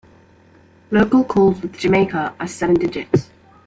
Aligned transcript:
Local 0.89 1.23
calls 1.25 1.61
within 1.61 1.79
Jamaica 1.79 2.33
are 2.39 2.47
seven 2.47 2.73
digits. 2.73 3.29